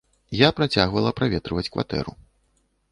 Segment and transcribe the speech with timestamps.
[0.37, 2.19] Я працягвала праветрываць кватэру.